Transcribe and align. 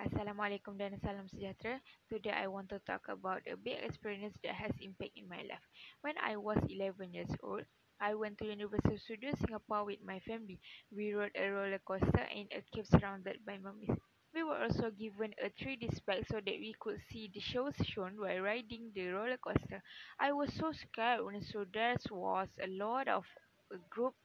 Assalamualaikum 0.00 0.80
dan 0.80 0.96
salam 1.04 1.28
sejahtera. 1.28 1.76
Today 2.08 2.32
I 2.32 2.48
want 2.48 2.72
to 2.72 2.80
talk 2.88 3.04
about 3.12 3.44
a 3.44 3.52
big 3.52 3.84
experience 3.84 4.32
that 4.40 4.56
has 4.56 4.72
impact 4.80 5.12
in 5.12 5.28
my 5.28 5.44
life. 5.44 5.60
When 6.00 6.16
I 6.16 6.40
was 6.40 6.56
11 6.72 7.12
years 7.12 7.28
old, 7.44 7.68
I 8.00 8.16
went 8.16 8.40
to 8.40 8.48
Universal 8.48 8.96
Studios 8.96 9.36
Singapore 9.44 9.84
with 9.84 10.00
my 10.00 10.16
family. 10.24 10.56
We 10.88 11.12
rode 11.12 11.36
a 11.36 11.52
roller 11.52 11.84
coaster 11.84 12.24
in 12.32 12.48
a 12.48 12.64
cave 12.72 12.88
surrounded 12.88 13.44
by 13.44 13.60
mummies. 13.60 13.92
We 14.32 14.40
were 14.40 14.56
also 14.56 14.88
given 14.88 15.36
a 15.36 15.52
3D 15.52 15.92
spec 15.92 16.24
so 16.32 16.40
that 16.40 16.56
we 16.56 16.72
could 16.80 16.96
see 17.12 17.28
the 17.28 17.44
shows 17.44 17.76
shown 17.84 18.16
while 18.16 18.40
riding 18.40 18.96
the 18.96 19.12
roller 19.12 19.36
coaster. 19.36 19.84
I 20.16 20.32
was 20.32 20.48
so 20.56 20.72
scared 20.72 21.20
when 21.28 21.44
so 21.44 21.68
there 21.68 22.00
was 22.08 22.48
a 22.56 22.72
lot 22.72 23.04
of 23.04 23.28
a 23.68 23.76
group 23.92 24.16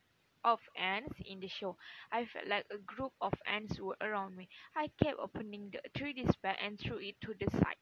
of 0.46 0.62
ants 0.77 1.20
in 1.25 1.41
the 1.41 1.50
show. 1.50 1.75
I 2.14 2.25
felt 2.25 2.48
like 2.48 2.68
a 2.71 2.78
group 2.78 3.14
of 3.21 3.34
ants 3.48 3.82
were 3.82 3.98
around 4.02 4.38
me. 4.38 4.48
I 4.78 4.89
kept 5.04 5.20
opening 5.20 5.71
the 5.73 5.82
3D 6.00 6.32
spec 6.32 6.60
and 6.64 6.79
threw 6.79 7.00
it 7.00 7.19
to 7.24 7.33
the 7.39 7.52
side. 7.52 7.75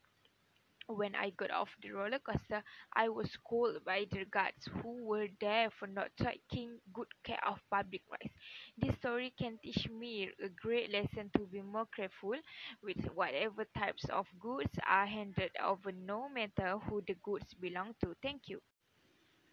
When 0.88 1.16
I 1.16 1.32
got 1.32 1.52
off 1.52 1.70
the 1.82 1.92
roller 1.92 2.20
coaster, 2.20 2.64
I 2.94 3.10
was 3.10 3.32
scolded 3.32 3.84
by 3.86 4.06
the 4.12 4.26
guards 4.26 4.66
who 4.82 5.04
were 5.06 5.28
there 5.42 5.70
for 5.72 5.88
not 5.88 6.12
taking 6.18 6.80
good 6.94 7.08
care 7.24 7.40
of 7.48 7.60
public 7.70 8.02
rights. 8.10 8.34
This 8.78 8.96
story 8.98 9.34
can 9.38 9.58
teach 9.64 9.90
me 9.90 10.32
a 10.44 10.50
great 10.50 10.92
lesson 10.92 11.30
to 11.38 11.46
be 11.48 11.62
more 11.62 11.88
careful 11.96 12.36
with 12.82 12.98
whatever 13.14 13.66
types 13.78 14.06
of 14.10 14.28
goods 14.40 14.80
are 14.88 15.06
handed 15.06 15.52
over, 15.64 15.92
no 15.92 16.30
matter 16.30 16.78
who 16.80 17.02
the 17.08 17.16
goods 17.24 17.54
belong 17.56 17.96
to. 18.04 18.16
Thank 18.22 18.50
you. 18.50 18.62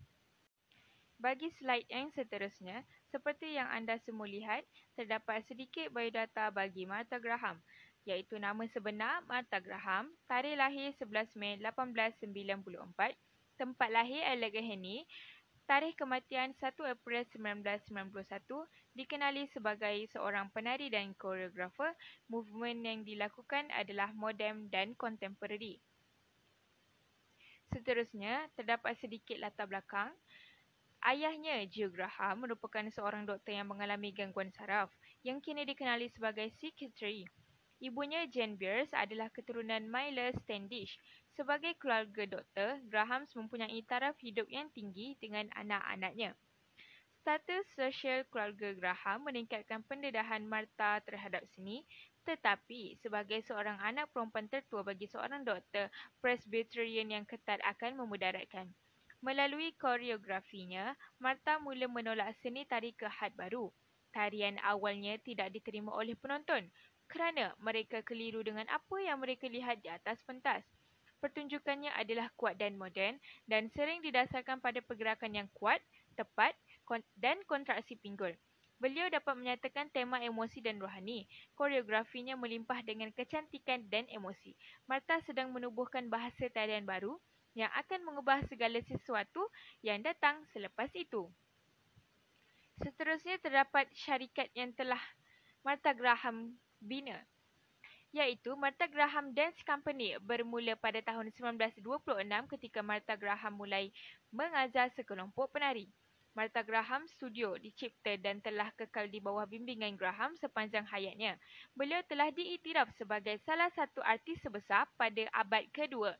Bagi 1.20 1.52
slide 1.58 1.90
yang 1.90 2.08
seterusnya, 2.14 2.80
seperti 3.12 3.58
yang 3.58 3.68
anda 3.68 4.00
semua 4.08 4.24
lihat, 4.24 4.64
terdapat 4.96 5.44
sedikit 5.44 5.92
biodata 5.92 6.48
bagi 6.48 6.88
Martha 6.88 7.20
Graham, 7.20 7.60
iaitu 8.08 8.40
nama 8.40 8.64
sebenar 8.72 9.20
Martha 9.28 9.60
Graham, 9.60 10.08
tarikh 10.24 10.56
lahir 10.56 10.96
11 10.96 11.36
Mei 11.36 11.60
1894, 11.60 13.20
tempat 13.60 13.88
lahir 13.92 14.24
Allegheny, 14.32 15.04
Tarikh 15.70 16.02
kematian 16.02 16.50
1 16.58 16.82
April 16.82 17.22
1991 17.30 18.10
dikenali 18.98 19.46
sebagai 19.54 20.02
seorang 20.10 20.50
penari 20.50 20.90
dan 20.90 21.14
koreografer. 21.14 21.94
Movement 22.26 22.82
yang 22.82 23.06
dilakukan 23.06 23.70
adalah 23.78 24.10
moden 24.10 24.66
dan 24.66 24.98
contemporary. 24.98 25.78
Seterusnya, 27.70 28.50
terdapat 28.58 28.98
sedikit 28.98 29.38
latar 29.38 29.70
belakang. 29.70 30.10
Ayahnya, 31.06 31.62
Joe 31.70 31.86
Graham, 31.86 32.50
merupakan 32.50 32.82
seorang 32.90 33.22
doktor 33.22 33.54
yang 33.54 33.70
mengalami 33.70 34.10
gangguan 34.10 34.50
saraf 34.50 34.90
yang 35.22 35.38
kini 35.38 35.62
dikenali 35.62 36.10
sebagai 36.10 36.50
psychiatry. 36.58 37.30
Ibunya, 37.78 38.26
Jane 38.26 38.58
Beers, 38.58 38.90
adalah 38.90 39.30
keturunan 39.30 39.86
Myler 39.86 40.34
Standish 40.42 40.98
Sebagai 41.40 41.72
keluarga 41.80 42.28
doktor, 42.28 42.84
Grahams 42.92 43.32
mempunyai 43.32 43.80
taraf 43.88 44.12
hidup 44.20 44.44
yang 44.52 44.68
tinggi 44.76 45.16
dengan 45.24 45.48
anak-anaknya. 45.56 46.36
Status 47.24 47.64
sosial 47.72 48.28
keluarga 48.28 48.76
Graham 48.76 49.24
meningkatkan 49.24 49.80
pendedahan 49.88 50.44
Martha 50.44 51.00
terhadap 51.00 51.40
seni, 51.48 51.80
tetapi 52.28 53.00
sebagai 53.00 53.40
seorang 53.40 53.80
anak 53.80 54.12
perempuan 54.12 54.52
tertua 54.52 54.84
bagi 54.84 55.08
seorang 55.08 55.40
doktor, 55.40 55.88
Presbyterian 56.20 57.08
yang 57.08 57.24
ketat 57.24 57.56
akan 57.64 57.96
memudaratkan. 58.04 58.68
Melalui 59.24 59.72
koreografinya, 59.80 60.92
Martha 61.16 61.56
mula 61.56 61.88
menolak 61.88 62.36
seni 62.44 62.68
tari 62.68 62.92
ke 62.92 63.08
had 63.08 63.32
baru. 63.32 63.72
Tarian 64.12 64.60
awalnya 64.60 65.16
tidak 65.24 65.56
diterima 65.56 65.88
oleh 65.96 66.12
penonton 66.20 66.68
kerana 67.08 67.56
mereka 67.56 68.04
keliru 68.04 68.44
dengan 68.44 68.68
apa 68.68 69.00
yang 69.00 69.24
mereka 69.24 69.48
lihat 69.48 69.80
di 69.80 69.88
atas 69.88 70.20
pentas. 70.28 70.68
Pertunjukannya 71.20 71.92
adalah 71.92 72.32
kuat 72.36 72.56
dan 72.56 72.80
moden 72.80 73.20
dan 73.44 73.68
sering 73.76 74.00
didasarkan 74.00 74.60
pada 74.64 74.80
pergerakan 74.80 75.36
yang 75.36 75.48
kuat, 75.52 75.84
tepat 76.16 76.56
dan 77.20 77.36
kontraksi 77.44 77.94
pinggul. 78.00 78.32
Beliau 78.80 79.12
dapat 79.12 79.36
menyatakan 79.36 79.92
tema 79.92 80.24
emosi 80.24 80.64
dan 80.64 80.80
rohani. 80.80 81.28
Koreografinya 81.52 82.32
melimpah 82.40 82.80
dengan 82.80 83.12
kecantikan 83.12 83.84
dan 83.92 84.08
emosi. 84.08 84.56
Martha 84.88 85.20
sedang 85.28 85.52
menubuhkan 85.52 86.08
bahasa 86.08 86.48
tarian 86.48 86.88
baru 86.88 87.20
yang 87.52 87.68
akan 87.76 88.00
mengubah 88.08 88.40
segala 88.48 88.80
sesuatu 88.88 89.44
yang 89.84 90.00
datang 90.00 90.40
selepas 90.56 90.88
itu. 90.96 91.28
Seterusnya 92.80 93.36
terdapat 93.44 93.92
syarikat 93.92 94.48
yang 94.56 94.72
telah 94.72 95.00
Martha 95.60 95.92
Graham 95.92 96.56
bina 96.80 97.20
iaitu 98.10 98.58
Martha 98.58 98.90
Graham 98.90 99.30
Dance 99.30 99.62
Company 99.62 100.18
bermula 100.18 100.74
pada 100.74 100.98
tahun 100.98 101.30
1926 101.30 102.52
ketika 102.58 102.82
Martha 102.82 103.14
Graham 103.14 103.54
mulai 103.54 103.94
mengajar 104.34 104.90
sekelompok 104.98 105.54
penari. 105.54 105.86
Martha 106.34 106.62
Graham 106.62 107.06
Studio 107.10 107.58
dicipta 107.58 108.14
dan 108.18 108.38
telah 108.38 108.70
kekal 108.78 109.10
di 109.10 109.18
bawah 109.18 109.46
bimbingan 109.46 109.98
Graham 109.98 110.38
sepanjang 110.38 110.86
hayatnya. 110.86 111.38
Beliau 111.74 112.02
telah 112.06 112.30
diiktiraf 112.30 112.90
sebagai 112.94 113.38
salah 113.42 113.70
satu 113.74 113.98
artis 114.02 114.38
sebesar 114.42 114.86
pada 114.94 115.26
abad 115.34 115.66
kedua. 115.74 116.14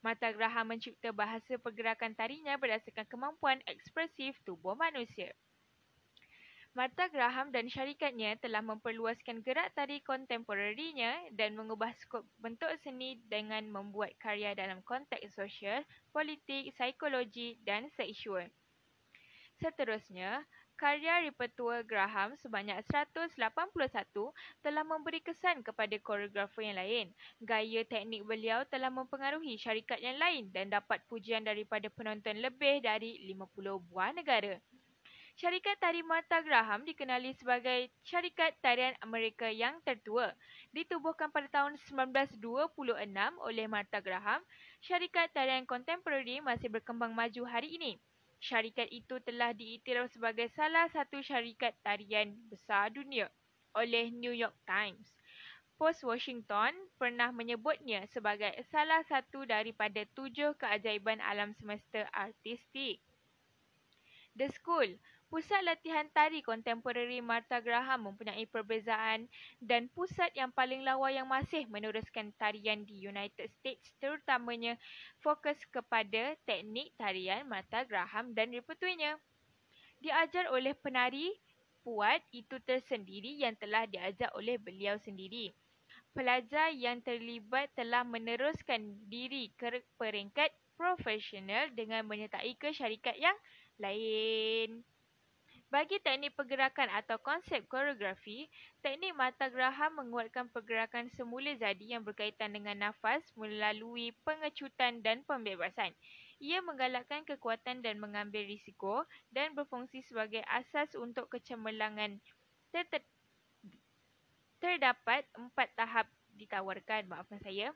Martha 0.00 0.32
Graham 0.32 0.72
mencipta 0.72 1.12
bahasa 1.12 1.60
pergerakan 1.60 2.16
tarinya 2.16 2.56
berdasarkan 2.56 3.04
kemampuan 3.04 3.60
ekspresif 3.68 4.32
tubuh 4.48 4.72
manusia. 4.72 5.36
Martha 6.70 7.10
Graham 7.10 7.50
dan 7.50 7.66
syarikatnya 7.66 8.38
telah 8.38 8.62
memperluaskan 8.62 9.42
gerak 9.42 9.74
tari 9.74 9.98
kontemporerinya 10.06 11.18
dan 11.34 11.58
mengubah 11.58 11.90
skop 11.98 12.22
bentuk 12.38 12.70
seni 12.86 13.18
dengan 13.26 13.66
membuat 13.66 14.14
karya 14.22 14.54
dalam 14.54 14.78
konteks 14.86 15.34
sosial, 15.34 15.82
politik, 16.14 16.70
psikologi 16.70 17.58
dan 17.66 17.90
seksual. 17.98 18.46
Seterusnya, 19.58 20.46
karya 20.78 21.26
repertua 21.26 21.82
Graham 21.82 22.38
sebanyak 22.38 22.78
181 22.86 23.34
telah 24.62 24.84
memberi 24.86 25.20
kesan 25.26 25.66
kepada 25.66 25.98
koreografer 25.98 26.70
yang 26.70 26.78
lain. 26.78 27.06
Gaya 27.42 27.82
teknik 27.82 28.22
beliau 28.22 28.62
telah 28.70 28.94
mempengaruhi 28.94 29.58
syarikat 29.58 29.98
yang 29.98 30.22
lain 30.22 30.54
dan 30.54 30.70
dapat 30.70 31.02
pujian 31.10 31.42
daripada 31.42 31.90
penonton 31.90 32.38
lebih 32.38 32.78
dari 32.78 33.26
50 33.26 33.90
buah 33.90 34.14
negara. 34.14 34.54
Syarikat 35.40 35.80
Tari 35.80 36.04
Martha 36.04 36.44
Graham 36.44 36.84
dikenali 36.84 37.32
sebagai 37.32 37.88
syarikat 38.04 38.60
tarian 38.60 38.92
Amerika 39.00 39.48
yang 39.48 39.80
tertua. 39.88 40.36
Ditubuhkan 40.68 41.32
pada 41.32 41.48
tahun 41.48 41.80
1926 41.80 42.36
oleh 43.40 43.64
Martha 43.64 44.04
Graham, 44.04 44.44
syarikat 44.84 45.32
tarian 45.32 45.64
kontemporari 45.64 46.44
masih 46.44 46.68
berkembang 46.68 47.16
maju 47.16 47.48
hari 47.48 47.72
ini. 47.72 47.96
Syarikat 48.36 48.92
itu 48.92 49.16
telah 49.24 49.56
diiktiraf 49.56 50.12
sebagai 50.12 50.52
salah 50.52 50.92
satu 50.92 51.24
syarikat 51.24 51.72
tarian 51.80 52.36
besar 52.52 52.92
dunia 52.92 53.32
oleh 53.72 54.12
New 54.12 54.36
York 54.36 54.60
Times. 54.68 55.08
Post 55.80 56.04
Washington 56.04 56.76
pernah 57.00 57.32
menyebutnya 57.32 58.04
sebagai 58.12 58.52
salah 58.68 59.00
satu 59.08 59.48
daripada 59.48 60.04
tujuh 60.12 60.52
keajaiban 60.60 61.16
alam 61.24 61.56
semesta 61.56 62.04
artistik. 62.12 63.00
The 64.36 64.52
School. 64.52 65.00
Pusat 65.30 65.62
latihan 65.62 66.10
tari 66.10 66.42
kontemporari 66.42 67.22
Martha 67.22 67.62
Graham 67.62 68.10
mempunyai 68.10 68.50
perbezaan 68.50 69.30
dan 69.62 69.86
pusat 69.94 70.34
yang 70.34 70.50
paling 70.50 70.82
lawa 70.82 71.06
yang 71.14 71.30
masih 71.30 71.70
meneruskan 71.70 72.34
tarian 72.34 72.82
di 72.82 73.06
United 73.06 73.46
States 73.46 73.94
terutamanya 74.02 74.74
fokus 75.22 75.62
kepada 75.70 76.34
teknik 76.50 76.90
tarian 76.98 77.46
Martha 77.46 77.86
Graham 77.86 78.34
dan 78.34 78.50
repertuinya. 78.50 79.14
Diajar 80.02 80.50
oleh 80.50 80.74
penari 80.74 81.30
puat 81.86 82.18
itu 82.34 82.58
tersendiri 82.66 83.38
yang 83.38 83.54
telah 83.54 83.86
diajar 83.86 84.34
oleh 84.34 84.58
beliau 84.58 84.98
sendiri 84.98 85.54
pelajar 86.10 86.74
yang 86.74 86.98
terlibat 87.06 87.70
telah 87.78 88.02
meneruskan 88.02 88.98
diri 89.06 89.54
ke 89.54 89.78
peringkat 89.94 90.50
profesional 90.74 91.70
dengan 91.70 92.02
menyertai 92.02 92.56
ke 92.58 92.74
syarikat 92.74 93.14
yang 93.14 93.36
lain. 93.78 94.82
Bagi 95.70 96.02
teknik 96.02 96.34
pergerakan 96.34 96.90
atau 96.90 97.14
konsep 97.22 97.62
koreografi, 97.70 98.50
teknik 98.82 99.14
mata 99.14 99.46
Graham 99.46 100.02
menguatkan 100.02 100.50
pergerakan 100.50 101.06
semula 101.14 101.54
jadi 101.54 101.94
yang 101.94 102.02
berkaitan 102.02 102.50
dengan 102.50 102.90
nafas 102.90 103.22
melalui 103.38 104.10
pengecutan 104.26 104.98
dan 104.98 105.22
pembebasan. 105.22 105.94
Ia 106.42 106.58
menggalakkan 106.66 107.22
kekuatan 107.22 107.86
dan 107.86 108.02
mengambil 108.02 108.42
risiko 108.50 109.06
dan 109.30 109.54
berfungsi 109.54 110.02
sebagai 110.10 110.42
asas 110.50 110.90
untuk 110.98 111.30
kecemerlangan 111.30 112.18
terdapat 114.58 115.22
empat 115.38 115.68
tahap 115.78 116.10
ditawarkan. 116.34 117.06
Maafkan 117.06 117.38
saya. 117.46 117.70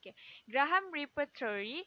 Okay. 0.00 0.16
Graham 0.48 0.88
Repertory. 0.88 1.84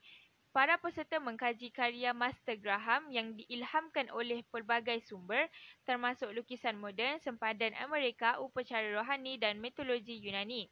Para 0.58 0.74
peserta 0.82 1.22
mengkaji 1.22 1.70
karya 1.70 2.18
Master 2.18 2.58
Graham 2.58 3.14
yang 3.14 3.38
diilhamkan 3.38 4.10
oleh 4.10 4.42
pelbagai 4.50 5.06
sumber 5.06 5.46
termasuk 5.86 6.34
lukisan 6.34 6.82
moden, 6.82 7.22
sempadan 7.22 7.78
Amerika, 7.78 8.42
upacara 8.42 8.90
rohani 8.90 9.38
dan 9.38 9.62
mitologi 9.62 10.18
Yunani. 10.18 10.66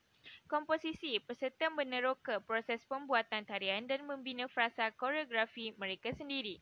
Komposisi 0.50 1.22
peserta 1.22 1.70
meneroka 1.70 2.42
proses 2.42 2.82
pembuatan 2.90 3.46
tarian 3.46 3.86
dan 3.86 4.10
membina 4.10 4.50
frasa 4.50 4.90
koreografi 4.90 5.78
mereka 5.78 6.10
sendiri. 6.18 6.58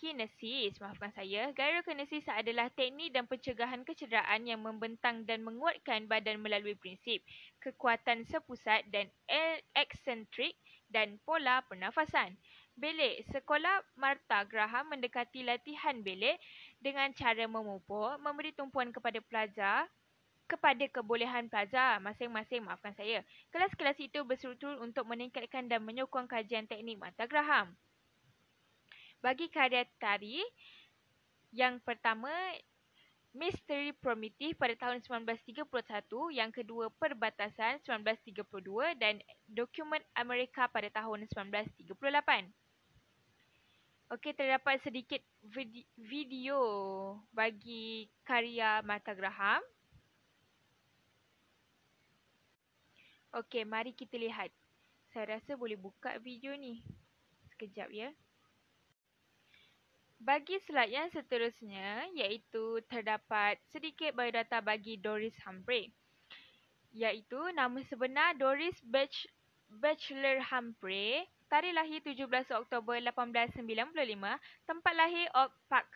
Gyrokinesis, 0.00 0.80
maafkan 0.80 1.12
saya. 1.12 1.52
Gyrokinesis 1.52 2.24
adalah 2.32 2.72
teknik 2.72 3.12
dan 3.12 3.28
pencegahan 3.28 3.84
kecederaan 3.84 4.48
yang 4.48 4.64
membentang 4.64 5.28
dan 5.28 5.44
menguatkan 5.44 6.08
badan 6.08 6.40
melalui 6.40 6.72
prinsip 6.72 7.20
kekuatan 7.60 8.24
sepusat 8.24 8.88
dan 8.88 9.12
eksentrik 9.76 10.56
dan 10.88 11.20
pola 11.28 11.60
pernafasan. 11.68 12.32
Belik, 12.80 13.28
sekolah 13.28 13.84
Martha 14.00 14.40
Graham 14.48 14.96
mendekati 14.96 15.44
latihan 15.44 16.00
belik 16.00 16.40
dengan 16.80 17.12
cara 17.12 17.44
memupuk, 17.44 18.16
memberi 18.24 18.56
tumpuan 18.56 18.88
kepada 18.96 19.20
pelajar 19.20 19.84
kepada 20.48 20.88
kebolehan 20.88 21.52
pelajar 21.52 22.00
masing-masing, 22.00 22.64
maafkan 22.64 22.96
saya. 22.96 23.20
Kelas-kelas 23.52 24.00
itu 24.00 24.24
berstruktur 24.24 24.80
untuk 24.80 25.04
meningkatkan 25.04 25.68
dan 25.68 25.84
menyokong 25.84 26.24
kajian 26.24 26.64
teknik 26.64 26.96
Martha 26.96 27.28
Graham 27.28 27.76
bagi 29.20 29.52
karya 29.52 29.84
tari 30.00 30.40
yang 31.52 31.80
pertama 31.84 32.32
Misteri 33.30 33.94
Primitif 33.94 34.58
pada 34.58 34.74
tahun 34.74 35.06
1931, 35.06 36.34
yang 36.34 36.50
kedua 36.50 36.90
Perbatasan 36.90 37.78
1932 37.86 38.98
dan 38.98 39.22
Dokumen 39.46 40.02
Amerika 40.18 40.66
pada 40.66 40.90
tahun 40.90 41.30
1938. 41.30 42.50
Okey, 44.10 44.34
terdapat 44.34 44.82
sedikit 44.82 45.22
video 45.94 46.58
bagi 47.30 48.10
karya 48.26 48.82
Mata 48.82 49.14
Graham. 49.14 49.62
Okey, 53.30 53.62
mari 53.62 53.94
kita 53.94 54.18
lihat. 54.18 54.50
Saya 55.14 55.38
rasa 55.38 55.54
boleh 55.54 55.78
buka 55.78 56.18
video 56.18 56.50
ni. 56.58 56.82
Sekejap 57.54 57.94
ya. 57.94 58.10
Bagi 60.20 60.60
slide 60.68 60.92
yang 60.92 61.08
seterusnya 61.08 62.04
iaitu 62.12 62.84
terdapat 62.92 63.56
sedikit 63.72 64.12
biodata 64.12 64.60
bagi 64.60 65.00
Doris 65.00 65.32
Humphrey. 65.48 65.88
Iaitu 66.92 67.40
nama 67.56 67.80
sebenar 67.88 68.36
Doris 68.36 68.76
Bach 68.84 69.08
Bachelor 69.80 70.44
Humphrey, 70.44 71.24
tarikh 71.48 71.72
lahir 71.72 72.04
17 72.04 72.52
Oktober 72.52 73.00
1895, 73.00 73.64
tempat 74.68 74.92
lahir 74.92 75.24
Oak 75.32 75.56
Park 75.72 75.88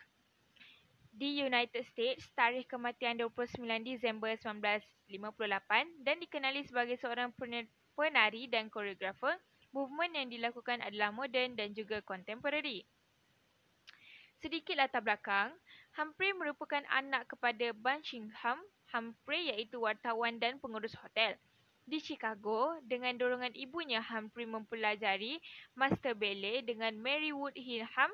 di 1.13 1.45
United 1.45 1.85
States, 1.85 2.25
tarikh 2.33 2.65
kematian 2.65 3.21
29 3.21 3.61
Disember 3.85 4.33
1958 4.41 6.01
dan 6.01 6.17
dikenali 6.17 6.65
sebagai 6.65 6.97
seorang 6.97 7.29
penari 7.93 8.49
dan 8.49 8.73
koreografer. 8.73 9.37
Movement 9.69 10.17
yang 10.17 10.27
dilakukan 10.33 10.81
adalah 10.81 11.13
moden 11.13 11.53
dan 11.53 11.77
juga 11.77 12.01
contemporary. 12.01 12.89
Sedikit 14.45 14.77
latar 14.77 15.01
belakang, 15.01 15.49
Humphrey 15.97 16.29
merupakan 16.37 16.85
anak 16.93 17.25
kepada 17.33 17.73
Bunchingham 17.73 18.61
Humphrey 18.93 19.49
iaitu 19.49 19.81
wartawan 19.81 20.37
dan 20.37 20.61
pengurus 20.61 20.93
hotel. 21.01 21.33
Di 21.89 21.97
Chicago, 21.97 22.77
dengan 22.85 23.17
dorongan 23.17 23.57
ibunya, 23.57 24.05
Humphrey 24.05 24.45
mempelajari 24.45 25.41
Master 25.73 26.13
Ballet 26.13 26.61
dengan 26.61 26.93
Mary 26.93 27.33
Wood 27.33 27.57
Hinham, 27.57 28.13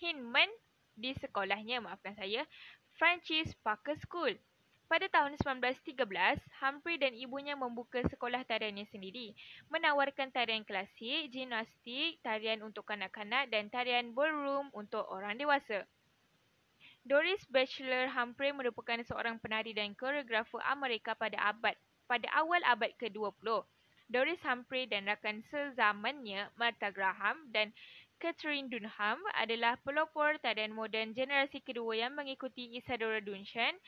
Hinman 0.00 0.48
di 0.96 1.12
sekolahnya, 1.20 1.84
maafkan 1.84 2.16
saya, 2.16 2.48
Francis 2.96 3.52
Parker 3.60 4.00
School. 4.00 4.40
Pada 4.88 5.04
tahun 5.12 5.36
1913, 5.36 6.00
Humphrey 6.64 6.96
dan 6.96 7.12
ibunya 7.12 7.52
membuka 7.52 8.00
sekolah 8.08 8.40
tariannya 8.48 8.88
sendiri, 8.88 9.36
menawarkan 9.68 10.32
tarian 10.32 10.64
klasik, 10.64 11.28
gimnastik, 11.28 12.16
tarian 12.24 12.64
untuk 12.64 12.88
kanak-kanak 12.88 13.52
dan 13.52 13.68
tarian 13.68 14.16
ballroom 14.16 14.72
untuk 14.72 15.04
orang 15.12 15.36
dewasa. 15.36 15.84
Doris 17.04 17.44
Bachelor 17.52 18.08
Humphrey 18.08 18.48
merupakan 18.56 18.96
seorang 19.04 19.36
penari 19.36 19.76
dan 19.76 19.92
koreografer 19.92 20.64
Amerika 20.64 21.12
pada 21.12 21.36
abad 21.52 21.76
pada 22.08 22.24
awal 22.32 22.64
abad 22.64 22.88
ke-20. 22.96 23.44
Doris 24.08 24.40
Humphrey 24.40 24.88
dan 24.88 25.04
rakan 25.04 25.44
sezamannya 25.52 26.48
Martha 26.56 26.88
Graham 26.88 27.52
dan 27.52 27.76
Catherine 28.18 28.66
Dunham 28.66 29.22
adalah 29.38 29.78
pelopor 29.86 30.42
tarian 30.42 30.74
moden 30.74 31.14
generasi 31.14 31.62
kedua 31.62 31.94
yang 31.94 32.18
mengikuti 32.18 32.74
Isadora 32.74 33.22
Duncan, 33.22 33.78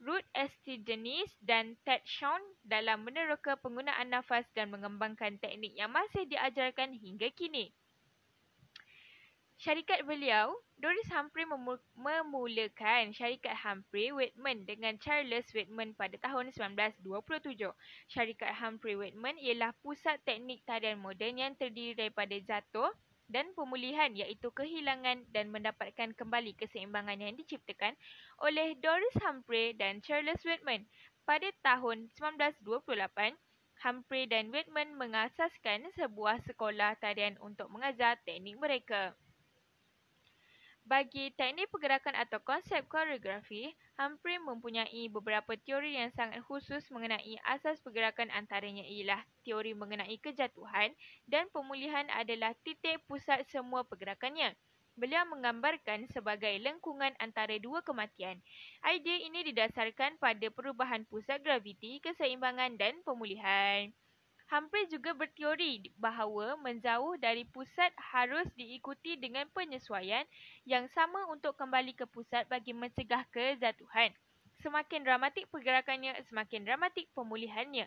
Ruth 0.00 0.24
Estigenis 0.32 1.28
dan 1.44 1.76
Ted 1.84 2.00
Shawn 2.08 2.40
dalam 2.64 3.04
meneroka 3.04 3.60
penggunaan 3.60 4.08
nafas 4.08 4.48
dan 4.56 4.72
mengembangkan 4.72 5.36
teknik 5.36 5.76
yang 5.76 5.92
masih 5.92 6.24
diajarkan 6.24 6.96
hingga 6.96 7.28
kini. 7.36 7.68
Syarikat 9.60 10.08
beliau, 10.08 10.56
Doris 10.80 11.04
Humphrey 11.12 11.44
memulakan 11.44 13.12
syarikat 13.12 13.52
Humphrey 13.60 14.08
Whitman 14.08 14.64
dengan 14.64 14.96
Charles 14.96 15.52
Whitman 15.52 15.92
pada 15.92 16.16
tahun 16.16 16.48
1927. 16.48 17.68
Syarikat 18.08 18.56
Humphrey 18.56 18.96
Whitman 18.96 19.36
ialah 19.36 19.76
pusat 19.84 20.16
teknik 20.24 20.64
tarian 20.64 20.96
moden 20.96 21.36
yang 21.36 21.52
terdiri 21.60 21.92
daripada 21.92 22.32
jatuh, 22.40 22.88
dan 23.30 23.54
pemulihan 23.54 24.10
iaitu 24.10 24.50
kehilangan 24.50 25.22
dan 25.30 25.54
mendapatkan 25.54 26.10
kembali 26.18 26.58
keseimbangan 26.58 27.22
yang 27.22 27.38
diciptakan 27.38 27.94
oleh 28.42 28.74
Doris 28.82 29.16
Humphrey 29.22 29.72
dan 29.78 30.02
Charles 30.02 30.42
Whitman. 30.42 30.84
Pada 31.22 31.46
tahun 31.62 32.10
1928, 32.18 32.66
Humphrey 33.80 34.26
dan 34.26 34.50
Whitman 34.50 34.98
mengasaskan 34.98 35.88
sebuah 35.94 36.42
sekolah 36.44 36.98
tarian 36.98 37.38
untuk 37.40 37.70
mengajar 37.70 38.18
teknik 38.26 38.58
mereka. 38.58 39.14
Bagi 40.84 41.30
teknik 41.38 41.70
pergerakan 41.70 42.18
atau 42.18 42.42
konsep 42.42 42.82
koreografi, 42.90 43.70
Humphrey 44.00 44.40
mempunyai 44.40 45.12
beberapa 45.12 45.60
teori 45.60 46.00
yang 46.00 46.08
sangat 46.16 46.40
khusus 46.48 46.88
mengenai 46.88 47.36
asas 47.44 47.84
pergerakan 47.84 48.32
antaranya 48.32 48.80
ialah 48.80 49.20
teori 49.44 49.76
mengenai 49.76 50.16
kejatuhan 50.16 50.96
dan 51.28 51.52
pemulihan 51.52 52.08
adalah 52.16 52.56
titik 52.64 53.04
pusat 53.04 53.44
semua 53.52 53.84
pergerakannya. 53.84 54.56
Beliau 54.96 55.28
menggambarkan 55.28 56.08
sebagai 56.08 56.48
lengkungan 56.64 57.12
antara 57.20 57.60
dua 57.60 57.84
kematian. 57.84 58.40
Idea 58.80 59.20
ini 59.20 59.44
didasarkan 59.52 60.16
pada 60.16 60.48
perubahan 60.48 61.04
pusat 61.04 61.44
graviti, 61.44 62.00
keseimbangan 62.00 62.80
dan 62.80 63.04
pemulihan. 63.04 63.92
Humphrey 64.50 64.90
juga 64.90 65.14
berteori 65.14 65.94
bahawa 65.94 66.58
menjauh 66.58 67.14
dari 67.22 67.46
pusat 67.46 67.94
harus 68.12 68.50
diikuti 68.58 69.14
dengan 69.14 69.46
penyesuaian 69.54 70.26
yang 70.66 70.90
sama 70.90 71.22
untuk 71.30 71.54
kembali 71.54 71.94
ke 71.94 72.02
pusat 72.10 72.50
bagi 72.50 72.74
mencegah 72.74 73.22
kejatuhan. 73.30 74.10
Semakin 74.58 75.06
dramatik 75.06 75.46
pergerakannya, 75.54 76.18
semakin 76.26 76.66
dramatik 76.66 77.06
pemulihannya. 77.14 77.86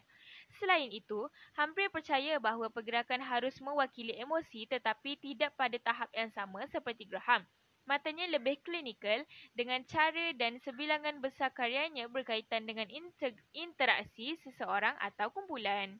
Selain 0.55 0.87
itu, 0.87 1.27
Humphrey 1.59 1.91
percaya 1.91 2.39
bahawa 2.39 2.71
pergerakan 2.71 3.19
harus 3.19 3.59
mewakili 3.59 4.15
emosi 4.15 4.63
tetapi 4.65 5.19
tidak 5.19 5.51
pada 5.59 5.75
tahap 5.83 6.07
yang 6.15 6.31
sama 6.31 6.63
seperti 6.71 7.03
Graham. 7.11 7.43
Matanya 7.83 8.23
lebih 8.31 8.63
klinikal 8.63 9.27
dengan 9.51 9.83
cara 9.83 10.31
dan 10.39 10.63
sebilangan 10.63 11.19
besar 11.19 11.51
karyanya 11.51 12.07
berkaitan 12.07 12.63
dengan 12.63 12.87
inter- 12.87 13.35
interaksi 13.51 14.39
seseorang 14.47 14.95
atau 15.03 15.27
kumpulan. 15.27 15.99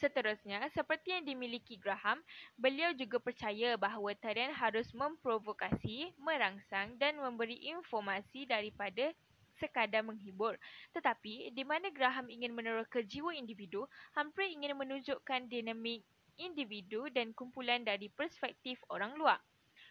Seterusnya, 0.00 0.64
seperti 0.72 1.12
yang 1.12 1.28
dimiliki 1.28 1.76
Graham, 1.76 2.24
beliau 2.56 2.96
juga 2.96 3.20
percaya 3.20 3.76
bahawa 3.76 4.16
tarian 4.16 4.48
harus 4.56 4.88
memprovokasi, 4.96 6.16
merangsang 6.16 6.96
dan 6.96 7.20
memberi 7.20 7.68
informasi 7.68 8.48
daripada 8.48 9.12
sekadar 9.60 10.00
menghibur. 10.00 10.56
Tetapi, 10.96 11.52
di 11.52 11.64
mana 11.68 11.92
Graham 11.92 12.32
ingin 12.32 12.56
meneroka 12.56 13.04
jiwa 13.04 13.36
individu, 13.36 13.84
Humphrey 14.16 14.56
ingin 14.56 14.72
menunjukkan 14.72 15.52
dinamik 15.52 16.00
individu 16.40 17.12
dan 17.12 17.36
kumpulan 17.36 17.84
dari 17.84 18.08
perspektif 18.08 18.80
orang 18.88 19.12
luar. 19.20 19.36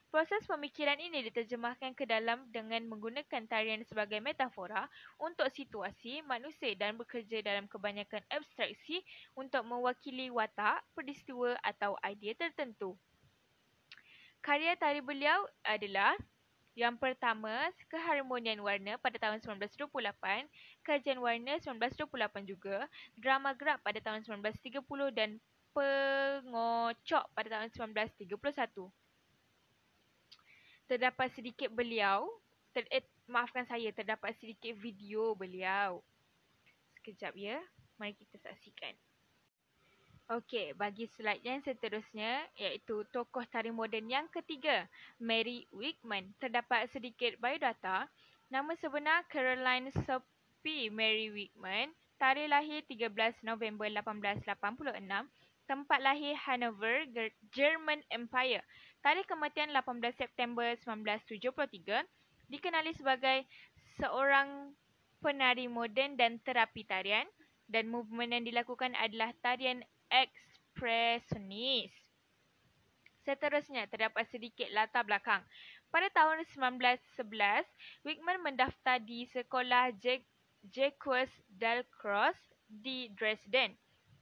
Proses 0.09 0.41
pemikiran 0.49 0.97
ini 0.97 1.21
diterjemahkan 1.29 1.93
ke 1.93 2.01
dalam 2.01 2.49
dengan 2.49 2.81
menggunakan 2.89 3.45
tarian 3.45 3.85
sebagai 3.85 4.17
metafora 4.17 4.89
untuk 5.21 5.45
situasi 5.53 6.25
manusia 6.25 6.73
dan 6.73 6.97
bekerja 6.97 7.45
dalam 7.45 7.69
kebanyakan 7.69 8.25
abstraksi 8.33 9.05
untuk 9.37 9.61
mewakili 9.69 10.33
watak, 10.33 10.81
peristiwa 10.97 11.53
atau 11.61 11.93
idea 12.01 12.33
tertentu. 12.33 12.97
Karya 14.41 14.73
tari 14.81 14.97
beliau 14.97 15.45
adalah 15.61 16.17
yang 16.73 16.97
pertama, 16.97 17.69
Keharmonian 17.93 18.65
Warna 18.65 18.97
pada 18.97 19.21
tahun 19.21 19.45
1928, 19.45 19.93
Kajian 20.81 21.21
Warna 21.21 21.61
1928 21.61 22.49
juga, 22.49 22.89
Drama 23.13 23.53
Gerak 23.53 23.85
pada 23.85 24.01
tahun 24.01 24.25
1930 24.25 24.81
dan 25.13 25.37
Pengocok 25.69 27.29
pada 27.37 27.61
tahun 27.61 27.69
1931 27.93 28.89
terdapat 30.89 31.29
sedikit 31.37 31.69
beliau 31.69 32.25
ter, 32.73 32.83
eh, 32.89 33.05
maafkan 33.29 33.63
saya 33.69 33.93
terdapat 33.93 34.33
sedikit 34.41 34.73
video 34.81 35.37
beliau 35.37 36.01
sekejap 36.99 37.37
ya 37.37 37.61
mari 38.01 38.17
kita 38.17 38.41
saksikan 38.41 38.97
Okey, 40.29 40.77
bagi 40.77 41.09
slide 41.17 41.41
yang 41.41 41.57
seterusnya 41.65 42.45
iaitu 42.53 43.01
tokoh 43.09 43.41
tari 43.49 43.73
moden 43.73 44.05
yang 44.13 44.29
ketiga, 44.29 44.85
Mary 45.17 45.65
Wickman. 45.73 46.37
Terdapat 46.37 46.85
sedikit 46.93 47.33
biodata. 47.41 48.05
Nama 48.53 48.69
sebenar 48.77 49.25
Caroline 49.33 49.89
Sophie 50.05 50.93
Mary 50.93 51.33
Wickman. 51.33 51.89
Tarikh 52.21 52.45
lahir 52.45 52.85
13 52.85 53.41
November 53.41 53.89
1886. 53.89 54.45
Tempat 55.65 55.97
lahir 55.97 56.37
Hanover, 56.45 57.09
German 57.49 58.05
Empire. 58.13 58.61
Tarikh 58.99 59.31
kematian 59.31 59.71
18 59.71 60.11
September 60.11 60.75
1973 60.83 62.03
dikenali 62.51 62.91
sebagai 62.99 63.47
seorang 63.95 64.75
penari 65.23 65.71
moden 65.71 66.19
dan 66.19 66.35
terapi 66.43 66.83
tarian 66.83 67.23
dan 67.71 67.87
movement 67.87 68.35
yang 68.35 68.43
dilakukan 68.43 68.91
adalah 68.99 69.31
tarian 69.39 69.79
ekspresionis. 70.11 71.93
Seterusnya 73.23 73.87
terdapat 73.87 74.25
sedikit 74.33 74.67
latar 74.73 75.05
belakang. 75.07 75.45
Pada 75.93 76.09
tahun 76.11 76.43
1911, 76.49 77.65
Wickman 78.03 78.41
mendaftar 78.41 78.99
di 78.99 79.29
sekolah 79.29 79.95
Jacques 79.95 81.33
Dalcroze 81.55 82.41
di 82.67 83.09
Dresden. 83.15 83.77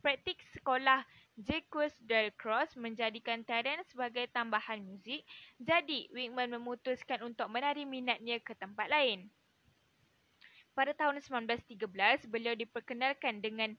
Praktik 0.06 0.38
sekolah 0.54 1.02
Jacques 1.38 1.94
Delcroix 2.02 2.74
menjadikan 2.82 3.46
tarian 3.46 3.86
sebagai 3.86 4.26
tambahan 4.34 4.82
muzik, 4.82 5.22
jadi 5.62 6.10
Wickman 6.10 6.50
memutuskan 6.50 7.22
untuk 7.22 7.46
menarik 7.54 7.86
minatnya 7.86 8.42
ke 8.42 8.58
tempat 8.58 8.90
lain. 8.90 9.30
Pada 10.74 10.94
tahun 10.98 11.22
1913, 11.22 12.30
beliau 12.30 12.54
diperkenalkan 12.58 13.42
dengan 13.42 13.74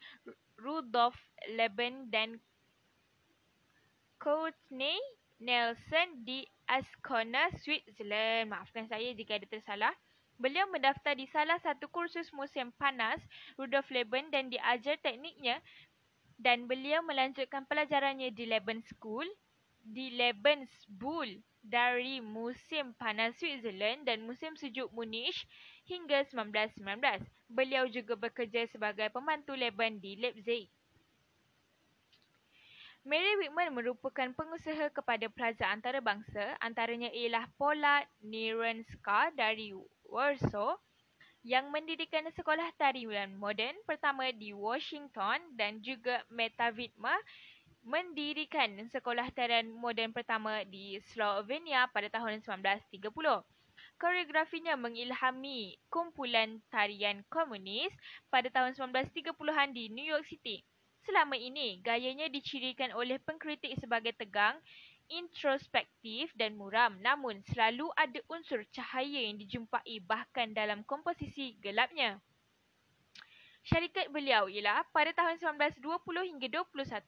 Rudolf 0.58 1.18
Leben 1.50 2.10
dan 2.10 2.42
Courtney 4.18 4.98
Nelson 5.38 6.26
di 6.26 6.42
Ascona, 6.66 7.54
Switzerland. 7.62 8.50
Maafkan 8.50 8.90
saya 8.90 9.14
jika 9.14 9.38
ada 9.38 9.46
tersalah. 9.46 9.94
Beliau 10.38 10.70
mendaftar 10.70 11.18
di 11.18 11.26
salah 11.30 11.58
satu 11.58 11.90
kursus 11.90 12.30
musim 12.30 12.70
panas 12.78 13.18
Rudolf 13.58 13.90
Leben 13.90 14.30
dan 14.30 14.50
diajar 14.50 14.94
tekniknya 15.02 15.58
dan 16.38 16.70
beliau 16.70 17.02
melanjutkan 17.02 17.66
pelajarannya 17.66 18.30
di 18.30 18.46
Leban 18.46 18.80
School 18.86 19.26
di 19.88 20.14
Lebensbull 20.14 21.40
dari 21.64 22.20
musim 22.22 22.94
panas 22.94 23.34
Switzerland 23.40 24.06
dan 24.06 24.22
musim 24.22 24.54
sejuk 24.54 24.88
Munich 24.94 25.48
hingga 25.88 26.22
1919. 26.30 27.26
Beliau 27.50 27.84
juga 27.90 28.14
bekerja 28.14 28.68
sebagai 28.70 29.10
pembantu 29.10 29.58
Leban 29.58 29.98
di 29.98 30.14
Leipzig. 30.20 30.70
Mary 33.08 33.40
Whitman 33.40 33.72
merupakan 33.72 34.28
pengusaha 34.36 34.92
kepada 34.92 35.32
plaza 35.32 35.64
antarabangsa 35.72 36.60
antaranya 36.60 37.08
ialah 37.08 37.48
Paula 37.56 38.04
Nierenska 38.20 39.32
dari 39.32 39.72
Warsaw 40.04 40.76
yang 41.48 41.72
mendirikan 41.72 42.28
sekolah 42.36 42.68
tarian 42.76 43.32
moden 43.32 43.72
pertama 43.88 44.28
di 44.36 44.52
Washington 44.52 45.40
dan 45.56 45.80
juga 45.80 46.20
Meta 46.28 46.68
Vidma 46.68 47.16
mendirikan 47.80 48.68
sekolah 48.92 49.32
tarian 49.32 49.72
moden 49.72 50.12
pertama 50.12 50.60
di 50.68 51.00
Slovenia 51.08 51.88
pada 51.88 52.12
tahun 52.12 52.44
1930. 52.44 53.00
Koreografinya 53.96 54.76
mengilhami 54.76 55.80
kumpulan 55.88 56.60
tarian 56.68 57.24
komunis 57.32 57.96
pada 58.28 58.52
tahun 58.52 58.76
1930-an 58.76 59.72
di 59.72 59.88
New 59.88 60.04
York 60.04 60.28
City. 60.28 60.60
Selama 61.08 61.40
ini, 61.40 61.80
gayanya 61.80 62.28
dicirikan 62.28 62.92
oleh 62.92 63.16
pengkritik 63.24 63.72
sebagai 63.80 64.12
tegang, 64.12 64.60
introspektif 65.08 66.30
dan 66.36 66.56
muram 66.56 66.96
namun 67.00 67.40
selalu 67.52 67.88
ada 67.96 68.20
unsur 68.28 68.64
cahaya 68.72 69.26
yang 69.28 69.40
dijumpai 69.40 70.00
bahkan 70.04 70.52
dalam 70.52 70.84
komposisi 70.84 71.56
gelapnya. 71.60 72.20
Syarikat 73.68 74.08
beliau 74.08 74.48
ialah 74.48 74.80
pada 74.96 75.12
tahun 75.12 75.36
1920 75.60 75.84
hingga 76.32 76.48
21, 76.64 77.04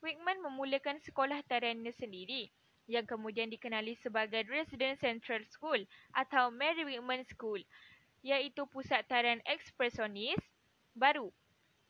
Wickman 0.00 0.38
memulakan 0.40 0.96
sekolah 1.04 1.44
tariannya 1.44 1.92
sendiri 1.92 2.48
yang 2.88 3.04
kemudian 3.04 3.52
dikenali 3.52 3.92
sebagai 4.00 4.48
Resident 4.48 4.96
Central 4.96 5.44
School 5.52 5.84
atau 6.16 6.48
Mary 6.48 6.88
Wickman 6.88 7.28
School 7.28 7.60
iaitu 8.24 8.64
pusat 8.72 9.04
tarian 9.06 9.44
ekspresionis 9.44 10.40
baru 10.96 11.28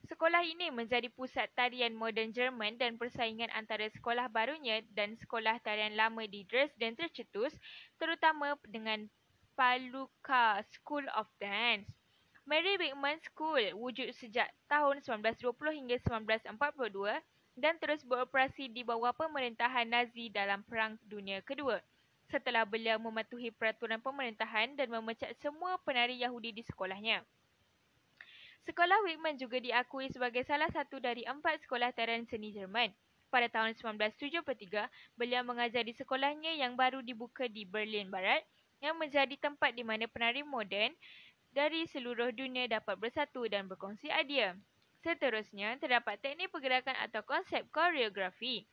Sekolah 0.09 0.41
ini 0.41 0.73
menjadi 0.73 1.13
pusat 1.13 1.53
tarian 1.53 1.93
moden 1.93 2.33
Jerman 2.33 2.81
dan 2.81 2.97
persaingan 2.97 3.53
antara 3.53 3.93
sekolah 3.93 4.33
barunya 4.33 4.81
dan 4.97 5.13
sekolah 5.21 5.61
tarian 5.61 5.93
lama 6.01 6.25
di 6.25 6.49
Dresden 6.49 6.97
tercetus, 6.97 7.53
terutama 8.01 8.57
dengan 8.65 9.05
Paluka 9.53 10.65
School 10.73 11.05
of 11.13 11.29
Dance. 11.37 11.93
Mary 12.49 12.81
Wickman 12.81 13.21
School 13.21 13.61
wujud 13.77 14.09
sejak 14.17 14.49
tahun 14.65 15.05
1920 15.05 15.53
hingga 15.77 15.97
1942 16.01 17.21
dan 17.61 17.77
terus 17.77 18.01
beroperasi 18.01 18.73
di 18.73 18.81
bawah 18.81 19.13
pemerintahan 19.13 19.85
Nazi 19.85 20.33
dalam 20.33 20.65
Perang 20.65 20.97
Dunia 21.05 21.45
Kedua. 21.45 21.85
Setelah 22.33 22.65
beliau 22.65 22.97
mematuhi 22.97 23.53
peraturan 23.53 24.01
pemerintahan 24.01 24.73
dan 24.73 24.89
memecat 24.89 25.37
semua 25.37 25.77
penari 25.85 26.25
Yahudi 26.25 26.57
di 26.57 26.65
sekolahnya. 26.65 27.21
Sekolah 28.69 29.01
Wickman 29.01 29.41
juga 29.41 29.57
diakui 29.65 30.13
sebagai 30.13 30.45
salah 30.45 30.69
satu 30.69 31.01
dari 31.01 31.25
empat 31.25 31.65
sekolah 31.65 31.89
tarian 31.97 32.29
seni 32.29 32.53
Jerman. 32.53 32.93
Pada 33.33 33.49
tahun 33.49 33.73
1973, 33.73 34.93
beliau 35.17 35.41
mengajar 35.41 35.81
di 35.81 35.97
sekolahnya 35.97 36.53
yang 36.53 36.77
baru 36.77 37.01
dibuka 37.01 37.49
di 37.49 37.65
Berlin 37.65 38.13
Barat 38.13 38.45
yang 38.85 39.01
menjadi 39.01 39.33
tempat 39.41 39.73
di 39.73 39.81
mana 39.89 40.05
penari 40.05 40.45
moden 40.45 40.93
dari 41.49 41.89
seluruh 41.89 42.29
dunia 42.29 42.69
dapat 42.69 43.01
bersatu 43.01 43.49
dan 43.49 43.73
berkongsi 43.73 44.13
idea. 44.13 44.53
Seterusnya, 45.01 45.81
terdapat 45.81 46.21
teknik 46.21 46.53
pergerakan 46.53 47.01
atau 47.09 47.25
konsep 47.25 47.65
koreografi. 47.73 48.69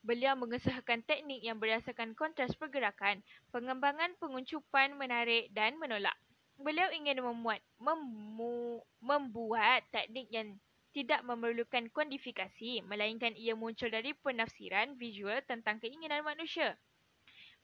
Beliau 0.00 0.40
mengesahkan 0.40 1.04
teknik 1.04 1.44
yang 1.44 1.60
berdasarkan 1.60 2.16
kontras 2.16 2.56
pergerakan, 2.56 3.20
pengembangan 3.52 4.16
penguncupan 4.16 4.96
menarik 4.96 5.52
dan 5.52 5.76
menolak 5.76 6.16
beliau 6.58 6.88
ingin 6.94 7.18
memuat, 7.20 7.60
memu, 7.78 8.82
membuat 9.02 9.82
teknik 9.90 10.30
yang 10.30 10.54
tidak 10.94 11.26
memerlukan 11.26 11.90
kuantifikasi 11.90 12.86
melainkan 12.86 13.34
ia 13.34 13.58
muncul 13.58 13.90
dari 13.90 14.14
penafsiran 14.14 14.94
visual 14.94 15.42
tentang 15.42 15.82
keinginan 15.82 16.22
manusia. 16.22 16.78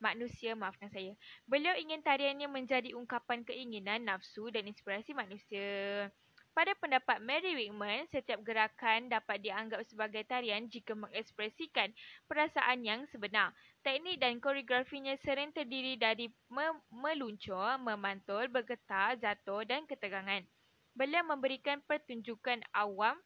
Manusia, 0.03 0.57
maafkan 0.57 0.91
saya. 0.91 1.15
Beliau 1.47 1.77
ingin 1.77 2.03
tariannya 2.03 2.51
menjadi 2.51 2.91
ungkapan 2.97 3.47
keinginan, 3.47 4.03
nafsu 4.03 4.51
dan 4.51 4.67
inspirasi 4.67 5.15
manusia. 5.15 6.09
Pada 6.51 6.75
pendapat 6.75 7.23
Mary 7.23 7.55
Wigman, 7.55 8.11
setiap 8.11 8.43
gerakan 8.43 9.07
dapat 9.07 9.39
dianggap 9.39 9.87
sebagai 9.87 10.27
tarian 10.27 10.67
jika 10.67 10.91
mengekspresikan 10.91 11.95
perasaan 12.27 12.83
yang 12.83 13.07
sebenar. 13.07 13.55
Teknik 13.81 14.21
dan 14.21 14.37
koreografinya 14.37 15.17
sering 15.25 15.49
terdiri 15.57 15.97
dari 15.97 16.29
me- 16.53 16.85
meluncur, 16.93 17.81
memantul, 17.81 18.45
bergetar, 18.45 19.17
jatuh 19.17 19.65
dan 19.65 19.89
ketegangan. 19.89 20.45
Beliau 20.93 21.23
memberikan 21.25 21.81
pertunjukan 21.89 22.61
awam 22.77 23.17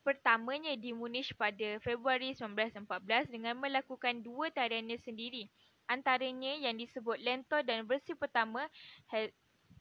pertamanya 0.00 0.72
di 0.80 0.96
Munich 0.96 1.36
pada 1.36 1.76
Februari 1.84 2.32
1914 2.32 3.28
dengan 3.28 3.54
melakukan 3.60 4.24
dua 4.24 4.48
tariannya 4.48 4.96
sendiri. 4.96 5.44
Antaranya 5.84 6.56
yang 6.64 6.80
disebut 6.80 7.20
Lento 7.20 7.60
dan 7.64 7.84
versi 7.84 8.16
pertama 8.16 8.64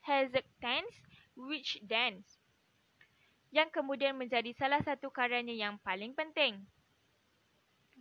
Hezekiah's 0.03 0.95
Witch 1.39 1.79
Dance 1.83 2.39
yang 3.51 3.71
kemudian 3.71 4.15
menjadi 4.19 4.51
salah 4.59 4.83
satu 4.83 5.07
karyanya 5.07 5.55
yang 5.55 5.75
paling 5.79 6.11
penting. 6.11 6.67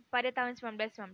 Pada 0.07 0.31
tahun 0.31 0.55
1919, 0.55 1.13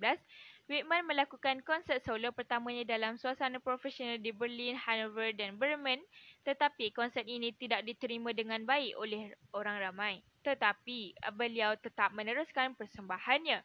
Whitman 0.63 1.03
melakukan 1.03 1.59
konsert 1.67 1.99
solo 2.07 2.31
pertamanya 2.31 2.87
dalam 2.87 3.19
suasana 3.19 3.59
profesional 3.59 4.15
di 4.15 4.31
Berlin, 4.31 4.79
Hanover 4.79 5.35
dan 5.35 5.59
Bremen 5.59 5.99
tetapi 6.47 6.95
konsert 6.95 7.27
ini 7.27 7.51
tidak 7.55 7.83
diterima 7.83 8.31
dengan 8.31 8.63
baik 8.63 8.95
oleh 8.95 9.35
orang 9.51 9.79
ramai. 9.79 10.23
Tetapi 10.43 11.19
beliau 11.35 11.75
tetap 11.79 12.15
meneruskan 12.15 12.75
persembahannya. 12.79 13.63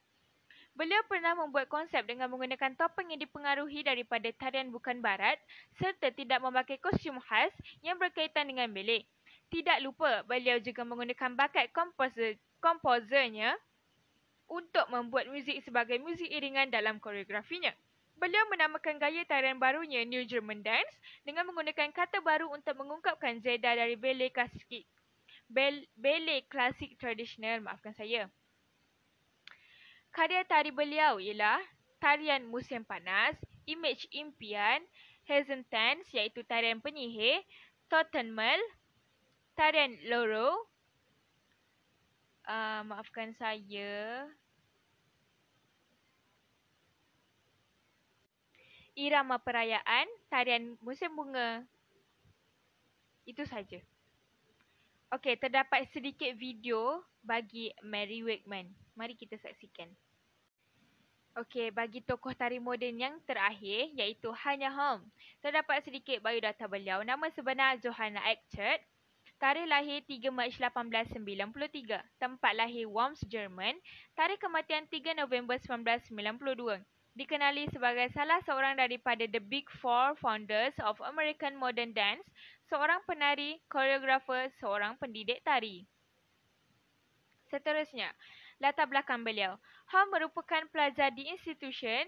Beliau 0.75 1.03
pernah 1.11 1.35
membuat 1.35 1.67
konsep 1.67 2.03
dengan 2.07 2.31
menggunakan 2.31 2.75
topeng 2.79 3.11
yang 3.11 3.19
dipengaruhi 3.19 3.83
daripada 3.83 4.31
tarian 4.35 4.71
bukan 4.71 5.03
barat 5.03 5.35
serta 5.75 6.11
tidak 6.15 6.39
memakai 6.39 6.79
kostum 6.79 7.19
khas 7.19 7.51
yang 7.83 7.99
berkaitan 7.99 8.47
dengan 8.47 8.71
belik. 8.71 9.03
Tidak 9.51 9.83
lupa, 9.83 10.23
beliau 10.23 10.55
juga 10.63 10.87
menggunakan 10.87 11.35
bakat 11.35 11.73
komposer, 11.75 12.39
komposernya 12.63 13.59
untuk 14.49 14.85
membuat 14.89 15.29
muzik 15.29 15.61
sebagai 15.61 16.01
muzik 16.01 16.25
iringan 16.25 16.73
dalam 16.73 16.97
koreografinya. 16.97 17.71
Beliau 18.19 18.43
menamakan 18.51 18.99
gaya 18.99 19.23
tarian 19.23 19.55
barunya 19.55 20.03
New 20.03 20.27
German 20.27 20.59
Dance 20.59 20.91
dengan 21.23 21.47
menggunakan 21.47 21.95
kata 21.95 22.19
baru 22.19 22.51
untuk 22.51 22.75
mengungkapkan 22.75 23.39
zeda 23.39 23.79
dari 23.79 23.95
belik 23.95 24.35
klasik. 24.35 24.83
Bel, 25.47 25.87
belik 25.95 26.51
klasik 26.51 26.99
tradisional, 26.99 27.63
maafkan 27.63 27.95
saya. 27.95 28.27
Karya 30.11 30.43
tari 30.43 30.73
beliau 30.73 31.21
ialah 31.21 31.61
Tarian 32.01 32.43
Musim 32.49 32.83
Panas, 32.83 33.39
Image 33.69 34.09
Impian, 34.11 34.83
Hesentance 35.29 36.09
iaitu 36.11 36.41
tarian 36.43 36.81
penyihir, 36.81 37.45
Tottenmel, 37.87 38.59
Tarian 39.53 39.95
Loro, 40.09 40.65
uh, 42.49 42.81
maafkan 42.89 43.31
saya, 43.37 44.25
Irama 48.97 49.39
Perayaan, 49.39 50.09
Tarian 50.27 50.75
Musim 50.83 51.13
Bunga. 51.13 51.63
Itu 53.23 53.45
saja. 53.47 53.79
Okey, 55.15 55.39
terdapat 55.39 55.87
sedikit 55.95 56.35
video 56.35 57.01
bagi 57.23 57.71
Mary 57.85 58.21
Wakeman. 58.25 58.69
Mari 58.93 59.15
kita 59.15 59.39
saksikan. 59.39 59.87
Okey, 61.39 61.71
bagi 61.71 62.03
tokoh 62.03 62.35
tari 62.35 62.59
moden 62.59 62.99
yang 62.99 63.15
terakhir 63.23 63.89
iaitu 63.95 64.27
Hanya 64.43 64.67
Holm. 64.73 65.07
Terdapat 65.39 65.79
sedikit 65.87 66.19
biodata 66.19 66.67
beliau. 66.67 66.99
Nama 67.05 67.25
sebenar 67.31 67.79
Johanna 67.79 68.19
Eckert. 68.27 68.83
Tarikh 69.39 69.71
lahir 69.71 70.03
3 70.03 70.35
Mac 70.35 70.51
1893. 70.51 72.03
Tempat 72.19 72.51
lahir 72.59 72.91
Worms, 72.91 73.23
Jerman. 73.23 73.71
Tarikh 74.11 74.43
kematian 74.43 74.83
3 74.91 75.15
November 75.15 75.55
1992. 75.55 76.83
Dikenali 77.15 77.71
sebagai 77.71 78.11
salah 78.11 78.43
seorang 78.43 78.75
daripada 78.75 79.23
the 79.31 79.39
Big 79.39 79.63
Four 79.79 80.19
founders 80.19 80.75
of 80.83 80.99
American 81.07 81.55
Modern 81.55 81.95
Dance, 81.95 82.27
seorang 82.67 82.99
penari, 83.07 83.63
koreografer, 83.71 84.51
seorang 84.59 84.99
pendidik 84.99 85.39
tari. 85.47 85.87
Seterusnya, 87.47 88.11
latar 88.59 88.91
belakang 88.91 89.23
beliau. 89.23 89.55
Hall 89.87 90.11
merupakan 90.11 90.67
pelajar 90.67 91.15
di 91.15 91.31
Institution 91.31 92.03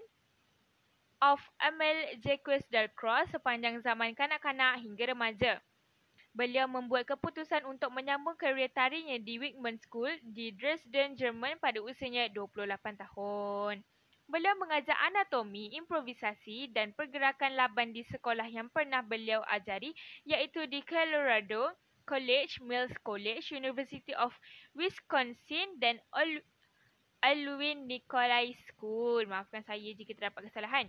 of 1.23 1.39
Emil 1.63 2.19
Jacques 2.19 2.67
Delcroix 2.67 3.25
sepanjang 3.31 3.79
zaman 3.79 4.11
kanak-kanak 4.13 4.83
hingga 4.83 5.15
remaja. 5.15 5.63
Beliau 6.31 6.63
membuat 6.63 7.11
keputusan 7.11 7.67
untuk 7.67 7.91
menyambung 7.91 8.39
kerjaya 8.39 8.71
tarinya 8.71 9.19
di 9.19 9.35
Wigman 9.35 9.75
School 9.83 10.15
di 10.23 10.55
Dresden, 10.55 11.19
Jerman 11.19 11.59
pada 11.59 11.83
usianya 11.83 12.31
28 12.31 12.95
tahun. 12.95 13.83
Beliau 14.31 14.55
mengajar 14.55 14.95
anatomi, 15.11 15.75
improvisasi 15.75 16.71
dan 16.71 16.95
pergerakan 16.95 17.51
laban 17.59 17.91
di 17.91 18.07
sekolah 18.07 18.47
yang 18.47 18.71
pernah 18.71 19.03
beliau 19.03 19.43
ajari 19.43 19.91
iaitu 20.23 20.63
di 20.71 20.79
Colorado 20.87 21.67
College, 22.07 22.63
Mills 22.63 22.95
College, 23.03 23.51
University 23.51 24.15
of 24.15 24.31
Wisconsin 24.71 25.75
dan 25.83 25.99
Alwyn 27.19 27.91
Nicolai 27.91 28.55
School. 28.71 29.27
Maafkan 29.27 29.67
saya 29.67 29.91
jika 29.91 30.15
terdapat 30.15 30.47
kesalahan. 30.47 30.87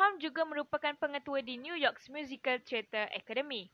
Holm 0.00 0.16
juga 0.16 0.48
merupakan 0.48 0.96
pengetua 0.96 1.44
di 1.44 1.60
New 1.60 1.76
York's 1.76 2.08
Musical 2.08 2.62
Theatre 2.64 3.12
Academy. 3.12 3.68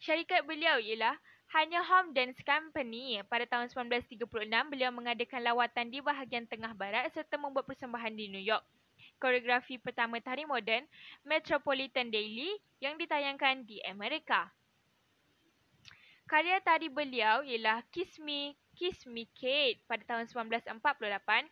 Syarikat 0.00 0.44
beliau 0.44 0.76
ialah 0.76 1.16
Hanya 1.56 1.80
Holm 1.80 2.12
Dance 2.12 2.40
Company. 2.44 3.20
Pada 3.26 3.48
tahun 3.48 3.72
1936, 3.72 4.28
beliau 4.68 4.90
mengadakan 4.92 5.40
lawatan 5.40 5.88
di 5.88 6.04
bahagian 6.04 6.44
tengah 6.44 6.76
barat 6.76 7.08
serta 7.16 7.40
membuat 7.40 7.64
persembahan 7.64 8.12
di 8.12 8.28
New 8.28 8.44
York. 8.44 8.64
Koreografi 9.16 9.80
pertama 9.80 10.20
tari 10.20 10.44
moden, 10.44 10.84
Metropolitan 11.24 12.12
Daily 12.12 12.52
yang 12.84 13.00
ditayangkan 13.00 13.64
di 13.64 13.80
Amerika. 13.88 14.52
Karya 16.26 16.58
tari 16.60 16.92
beliau 16.92 17.40
ialah 17.46 17.80
Kiss 17.94 18.18
Me, 18.20 18.52
Kiss 18.76 19.06
Me 19.08 19.24
Kate 19.32 19.80
pada 19.88 20.02
tahun 20.04 20.28
1948, 20.28 21.48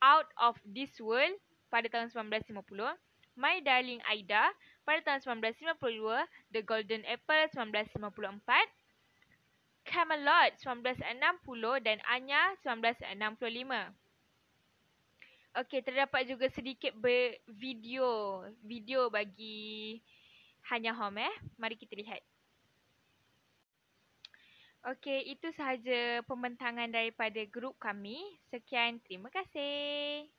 Out 0.00 0.28
of 0.40 0.56
This 0.64 0.96
World 1.02 1.36
pada 1.68 1.90
tahun 1.90 2.08
1950, 2.14 2.96
My 3.36 3.60
Darling 3.60 4.00
Aida 4.08 4.48
pada 4.86 5.02
tahun 5.02 5.42
1952, 5.42 6.54
The 6.54 6.62
Golden 6.62 7.02
Apple 7.10 7.50
1954, 7.50 8.46
Camelot 9.82 10.54
1960 10.62 11.82
dan 11.82 11.98
Anya 12.06 12.54
1965. 12.62 13.90
Okey, 15.56 15.80
terdapat 15.82 16.28
juga 16.28 16.46
sedikit 16.52 16.92
video 17.48 18.44
video 18.60 19.08
bagi 19.08 19.98
Hanya 20.68 20.92
Home 20.94 21.24
eh. 21.26 21.34
Mari 21.56 21.74
kita 21.74 21.96
lihat. 21.96 22.20
Okey, 24.86 25.34
itu 25.34 25.50
sahaja 25.56 26.22
pembentangan 26.30 26.86
daripada 26.86 27.42
grup 27.50 27.74
kami. 27.82 28.22
Sekian, 28.54 29.02
terima 29.02 29.32
kasih. 29.34 30.30